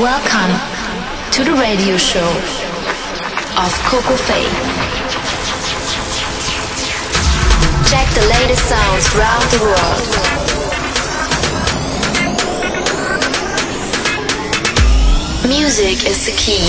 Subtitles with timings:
[0.00, 0.56] Welcome
[1.32, 2.26] to the radio show
[3.58, 4.46] of Coco Fay.
[7.84, 10.00] Check the latest sounds around the world.
[15.46, 16.64] Music is the key.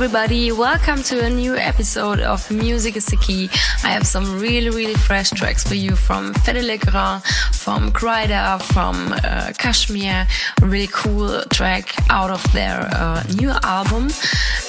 [0.00, 3.50] Everybody, welcome to a new episode of Music is the Key.
[3.82, 8.62] I have some really, really fresh tracks for you from Fedde Le Grand, from Kryder,
[8.62, 10.28] from uh, Kashmir,
[10.62, 14.10] really cool track out of their uh, new album.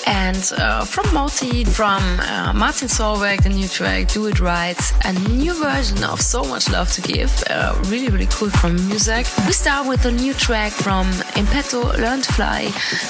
[0.08, 5.14] And uh, from Moti, from uh, Martin Solveig, the new track Do It Right, a
[5.30, 9.28] new version of So Much Love to Give, uh, really, really cool from music.
[9.46, 11.06] We start with a new track from
[11.38, 12.70] Impeto Learn to Fly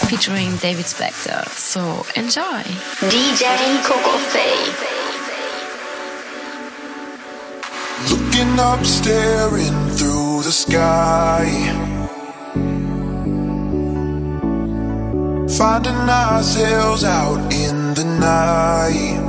[0.09, 1.47] featuring David Spector.
[1.47, 2.63] So enjoy.
[3.11, 3.43] DJ
[3.83, 4.59] Coco Fay.
[8.09, 11.45] Looking up, staring through the sky.
[15.57, 19.28] Finding ourselves out in the night.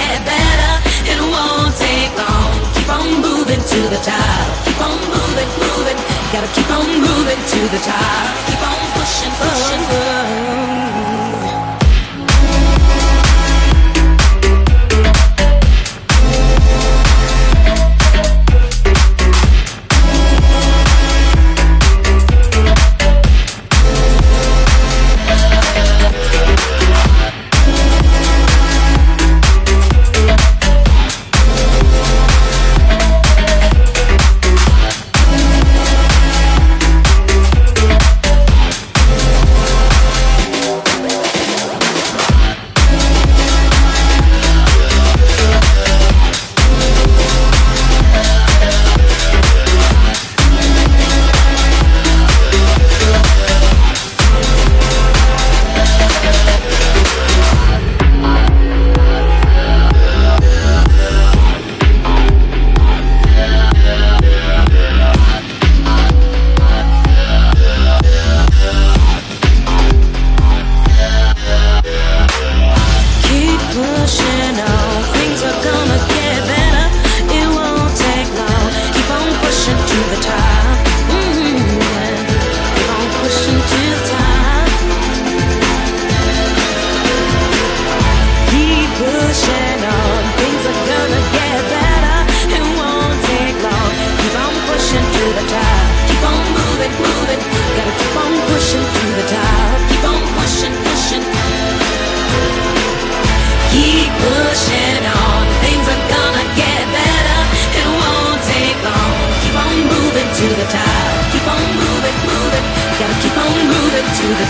[3.19, 4.65] moving to the top.
[4.65, 5.97] Keep on moving, moving.
[6.31, 8.23] Gotta keep on moving to the top.
[8.47, 9.81] Keep on pushing, pushing.
[9.81, 10.80] Oh, oh, oh.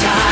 [0.02, 0.31] time.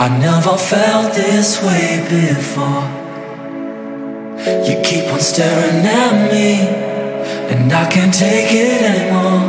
[0.00, 2.88] I never felt this way before.
[4.64, 6.56] You keep on staring at me,
[7.52, 9.44] and I can't take it anymore.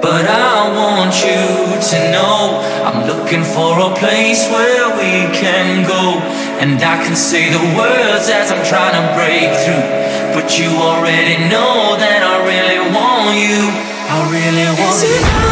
[0.00, 6.16] But I want you to know I'm looking for a place where we can go.
[6.56, 9.84] And I can say the words as I'm trying to break through.
[10.32, 13.60] But you already know that I really want you.
[14.08, 15.51] I really want you.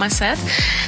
[0.00, 0.38] Uh, my set.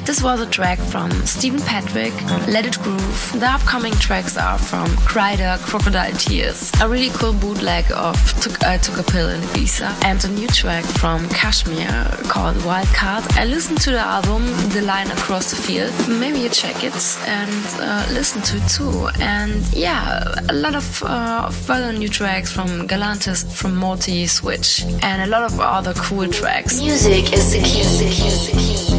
[0.06, 2.14] This was a track from Stephen Patrick,
[2.48, 3.32] Let It Groove.
[3.38, 8.78] The upcoming tracks are from Kryder, Crocodile Tears, a really cool bootleg of Took, I
[8.78, 11.92] Took a Pill in Ibiza, and a new track from Kashmir
[12.32, 13.24] called Wild Card.
[13.32, 15.92] I listened to the album The Line Across the Field.
[16.08, 16.94] Maybe you check it
[17.26, 19.08] and uh, listen to it too.
[19.20, 25.22] And yeah, a lot of uh, further new tracks from Galantis, from Morty, Switch, and
[25.22, 26.80] a lot of other cool tracks.
[26.80, 27.80] Music is the key.
[27.82, 27.98] Is
[28.46, 28.91] the key.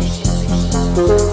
[0.93, 1.32] Feel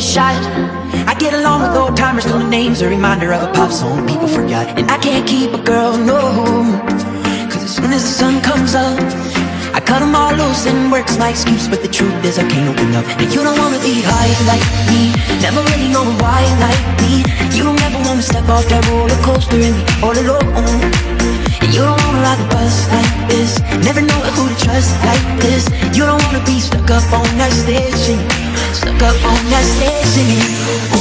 [0.00, 0.38] Shot.
[1.10, 4.28] I get along with old timers, till name's a reminder of a pop song people
[4.28, 4.78] forgot.
[4.78, 6.20] And I can't keep a girl, no.
[7.50, 8.98] Cause as soon as the sun comes up,
[9.74, 11.66] I cut them all loose and work's my excuse.
[11.68, 13.06] But the truth is, I can't open up.
[13.18, 15.10] And you don't wanna be high like me,
[15.42, 17.26] never really know why like me.
[17.56, 20.78] You don't ever wanna step off that roller coaster and be all alone.
[21.58, 25.26] And you don't wanna ride the bus like this, never know who to trust like
[25.42, 25.66] this.
[25.96, 28.27] You don't wanna be stuck up on that station.
[29.00, 30.26] Up on that station.
[30.92, 30.97] Oh,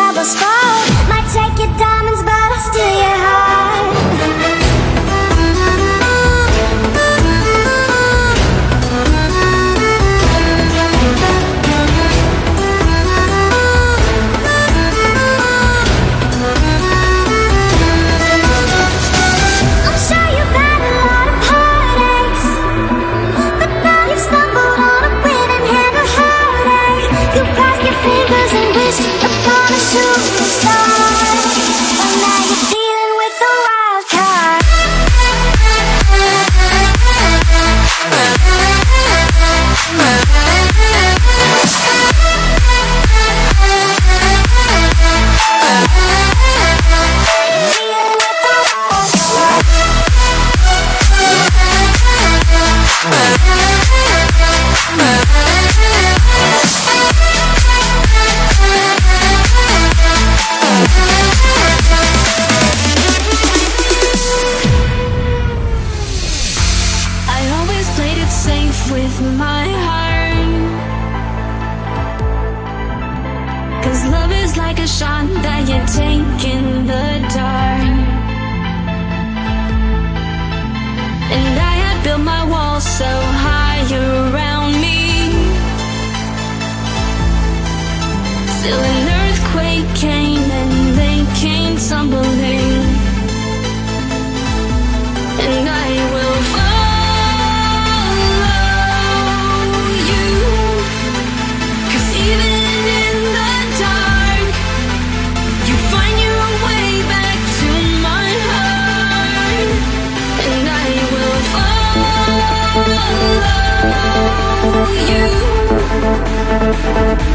[0.00, 0.80] troubles fall.
[1.08, 3.79] Might take your diamonds, but I'll steal your heart.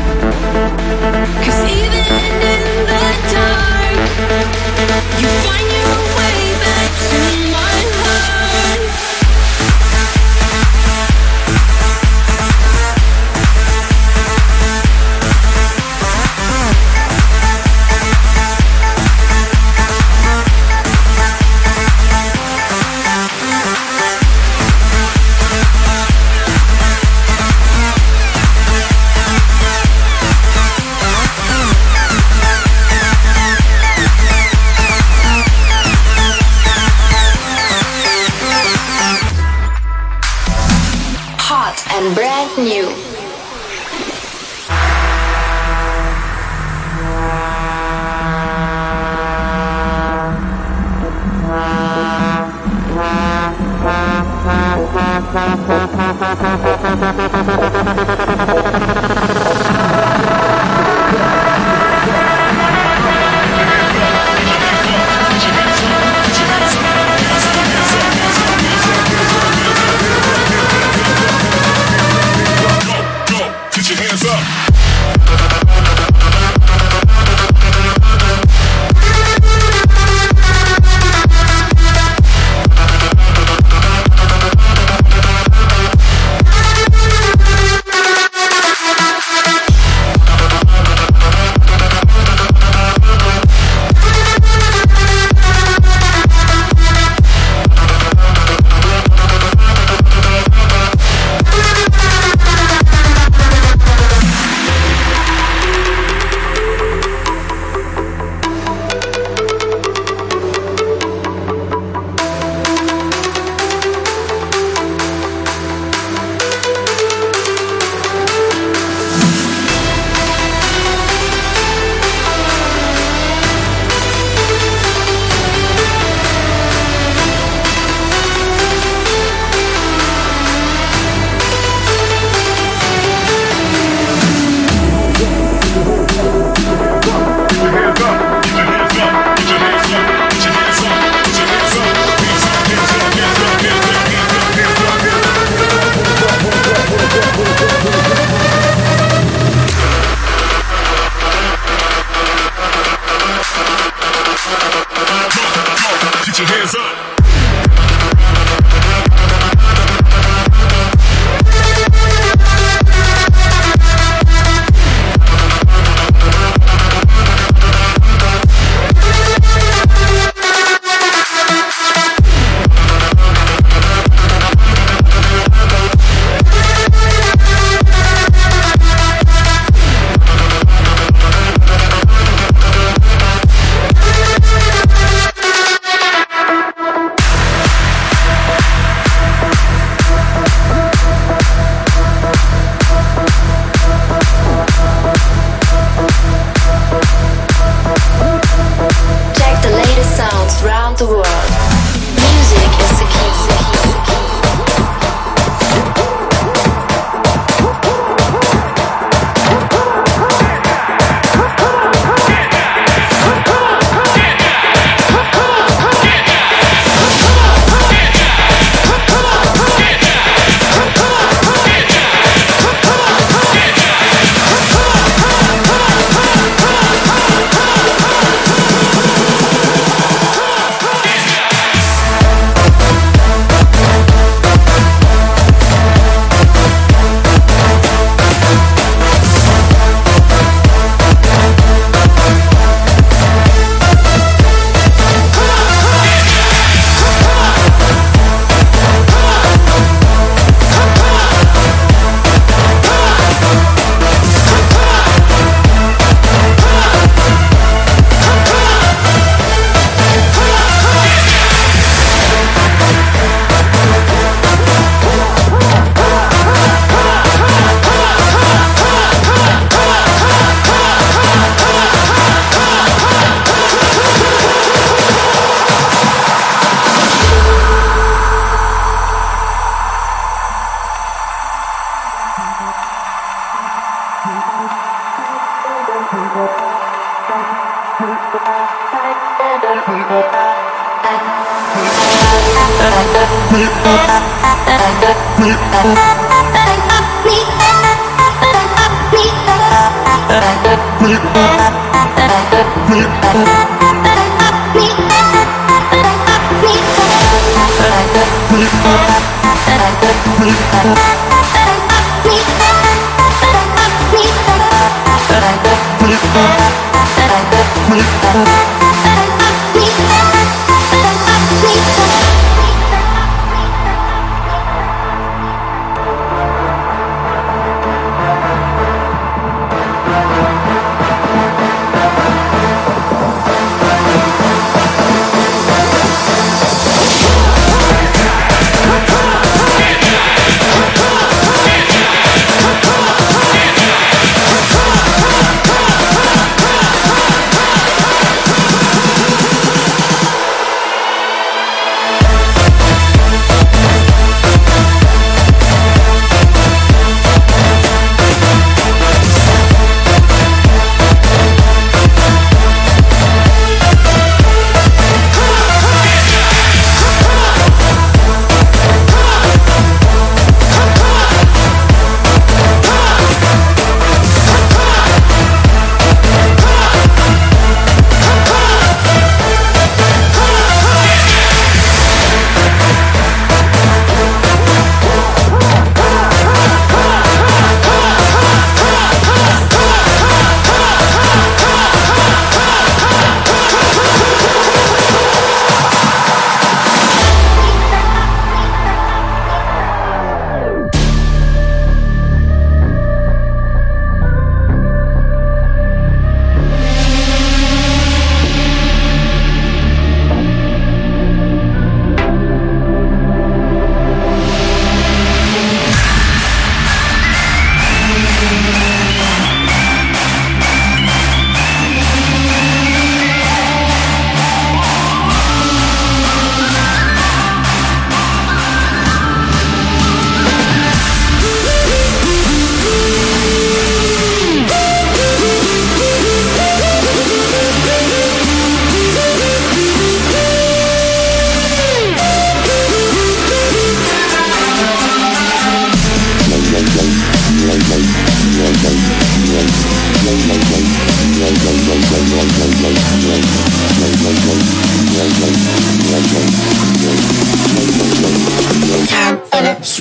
[0.07, 0.14] you.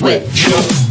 [0.05, 0.84] Switch.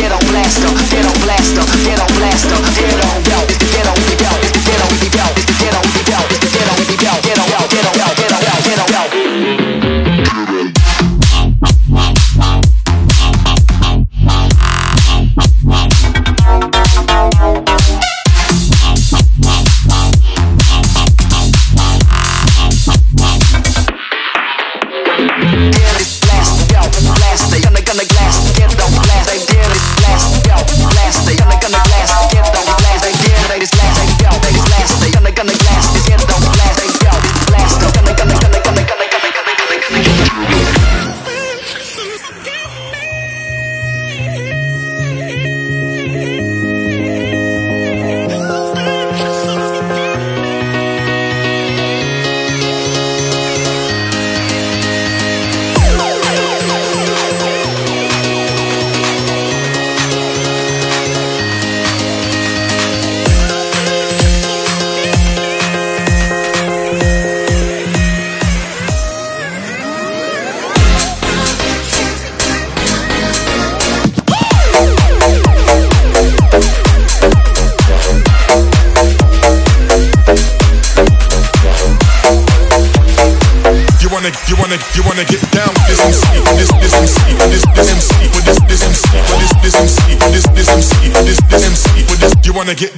[0.00, 0.79] Get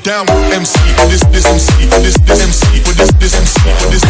[0.03, 0.79] down with MC
[1.09, 4.03] this this MC this this MC for this this MC for this.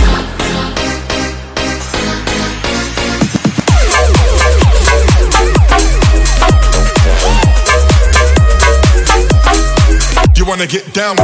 [10.37, 11.17] You wanna get down?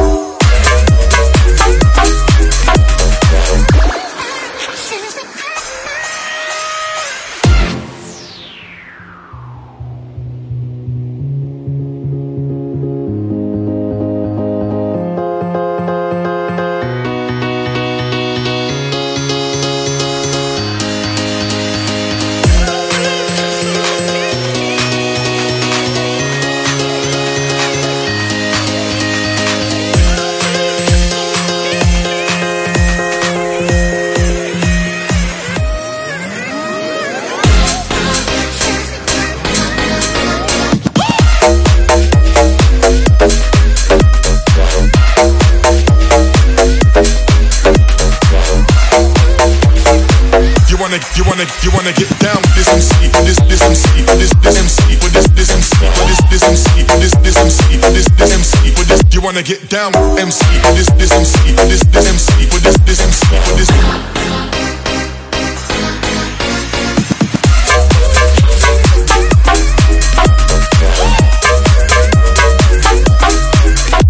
[59.39, 63.27] Wanna get down with MC this this MC this this MC for this this MC
[63.47, 63.71] for this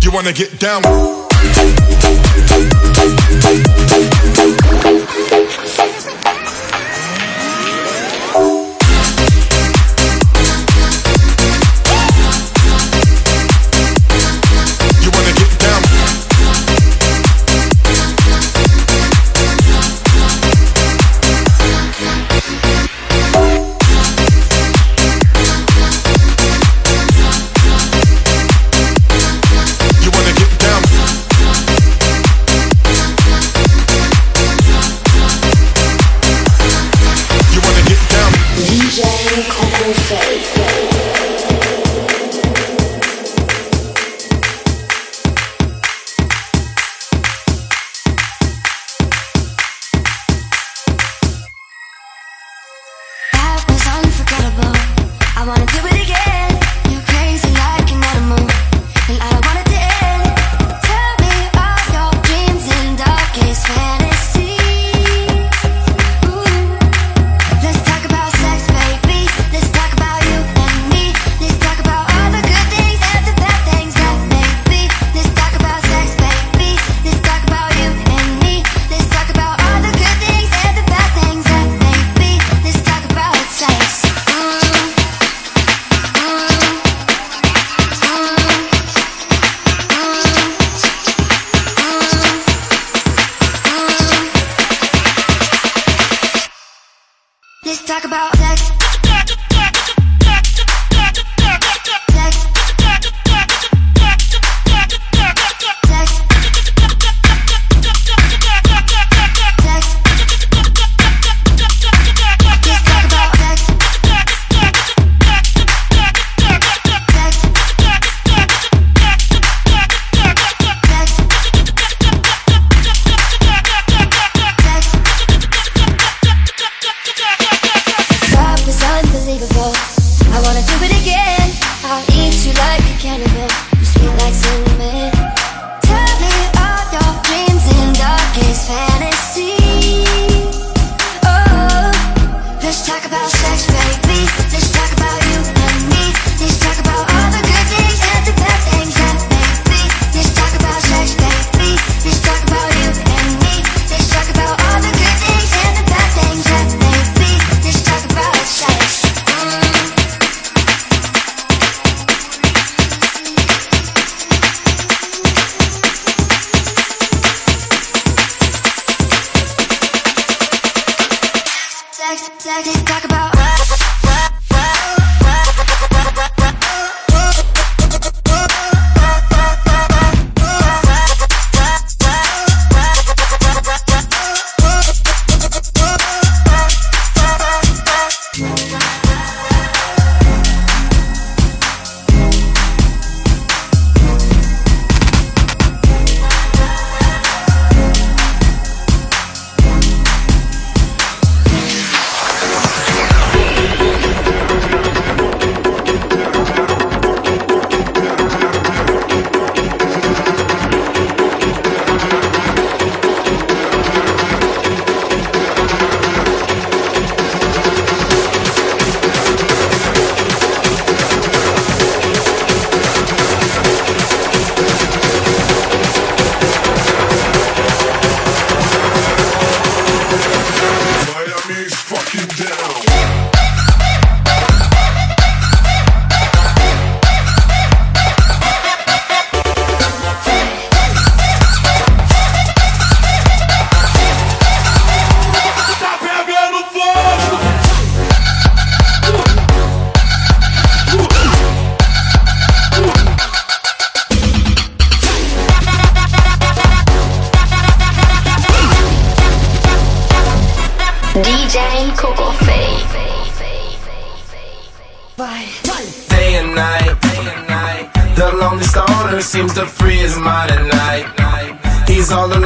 [0.01, 0.98] You wanna get down Day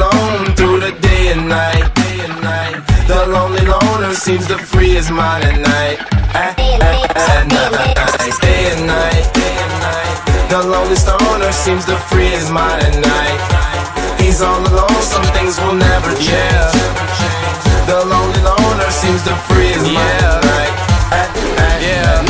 [0.03, 1.93] alone through the day and night.
[3.07, 5.99] The lonely loner seems to free his mind at night.
[6.33, 9.25] At, night, day and night.
[10.49, 13.39] The lonely stoner seems to free his mind at night.
[14.21, 16.73] He's all alone, some things will never change.
[17.87, 20.73] The lonely loner seems to free his mind at night.
[21.11, 22.22] At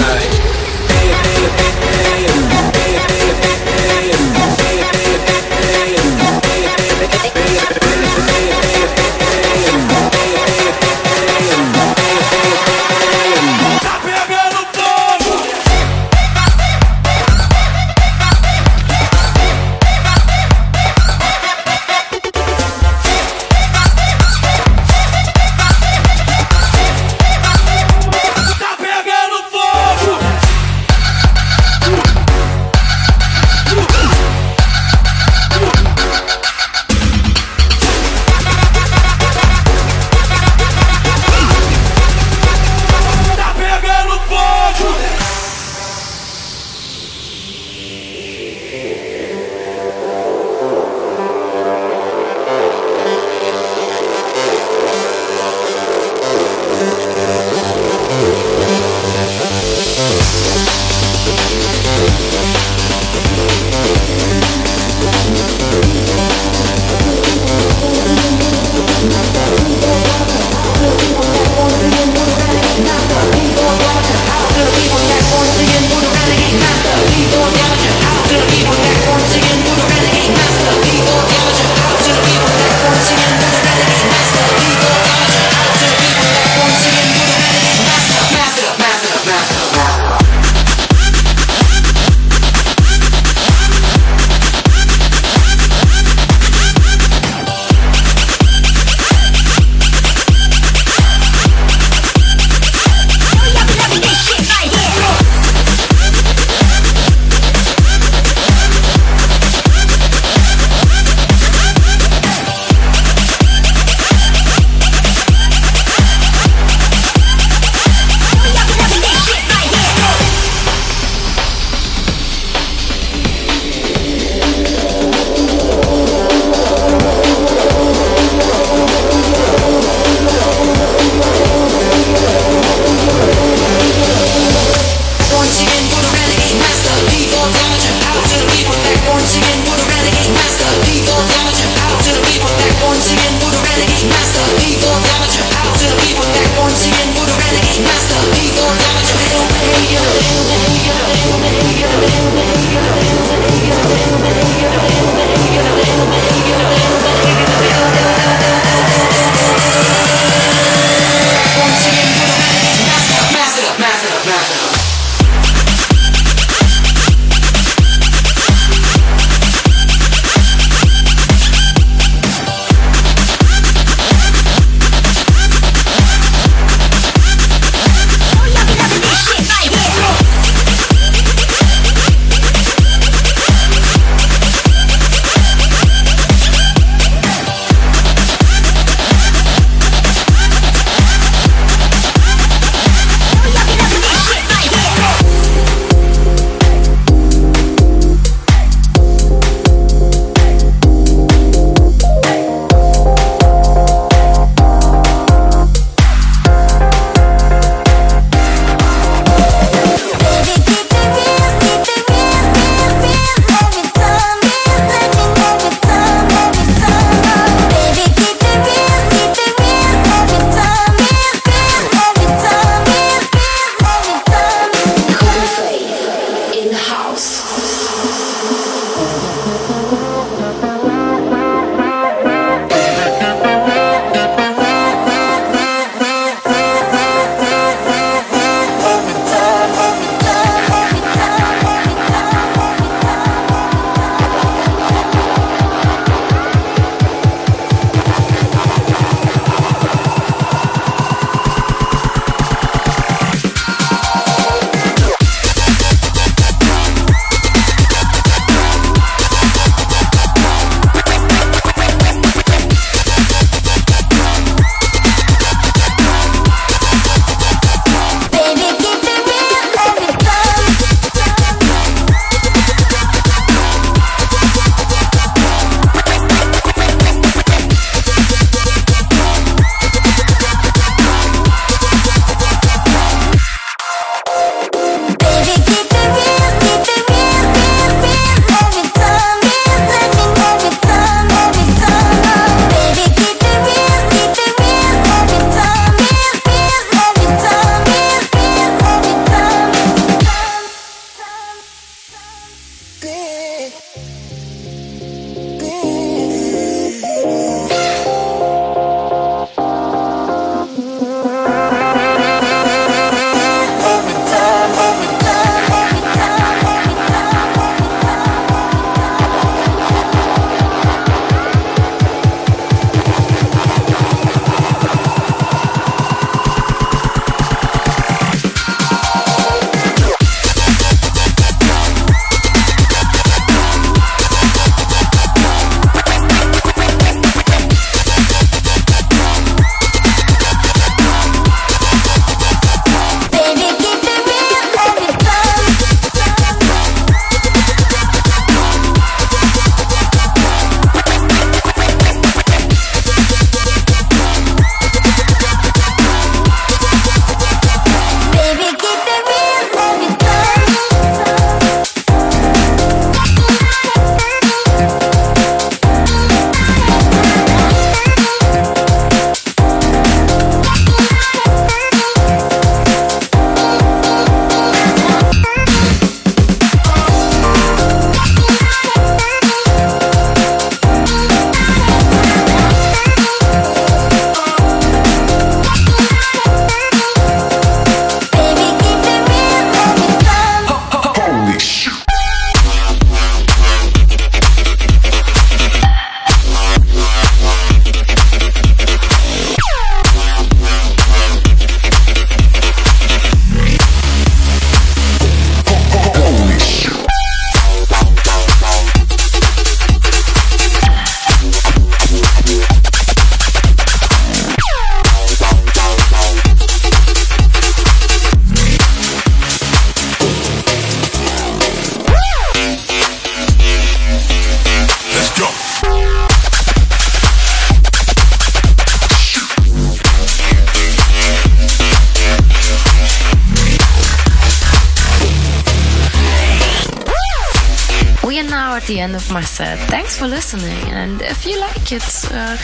[438.74, 439.78] now at the end of my set.
[439.90, 440.84] Thanks for listening.
[440.94, 442.58] And if you like it, uh,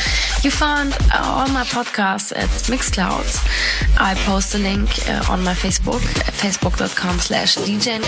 [0.44, 3.28] you found all my podcasts at Mixcloud.
[4.00, 6.04] I post a link uh, on my Facebook,
[6.44, 8.06] facebook.com slash DJ and.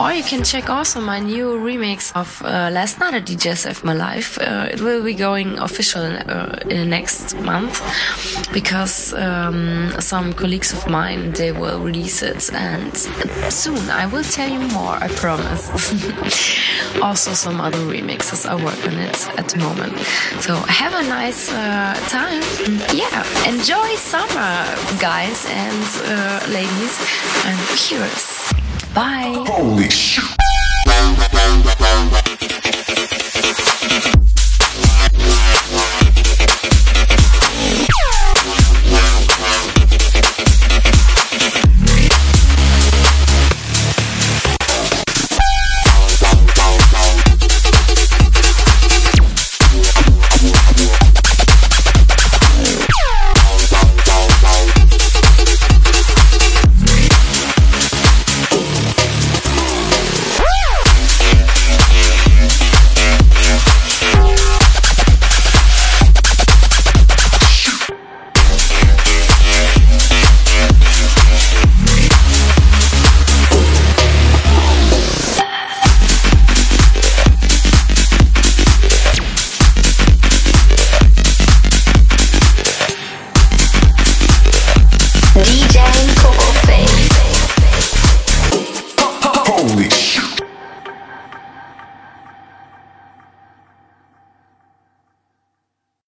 [0.00, 3.84] Or you can check also my new remix of uh, Last Night at DJ Save
[3.84, 4.38] My Life.
[4.38, 7.82] Uh, it will be going official uh, in next month
[8.52, 12.52] because um, some colleagues of mine, they will release it.
[12.52, 12.96] And
[13.52, 15.64] soon I will tell you more, I promise.
[17.02, 19.98] also some other remixes I work on it at the moment.
[20.40, 22.42] So have a nice uh, time.
[22.94, 24.66] Yeah, enjoy summer,
[25.00, 26.98] guys and uh, ladies
[27.44, 28.52] and heroes.
[28.94, 29.44] Bye.
[29.46, 30.24] Holy shit.